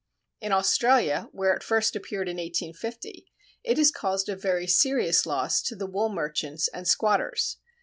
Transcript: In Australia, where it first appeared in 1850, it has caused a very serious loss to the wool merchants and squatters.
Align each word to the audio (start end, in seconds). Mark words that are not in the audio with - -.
In 0.39 0.51
Australia, 0.51 1.29
where 1.31 1.53
it 1.53 1.61
first 1.61 1.95
appeared 1.95 2.27
in 2.27 2.37
1850, 2.37 3.27
it 3.63 3.77
has 3.77 3.91
caused 3.91 4.29
a 4.29 4.35
very 4.35 4.65
serious 4.65 5.27
loss 5.27 5.61
to 5.61 5.75
the 5.75 5.85
wool 5.85 6.09
merchants 6.09 6.67
and 6.69 6.87
squatters. 6.87 7.57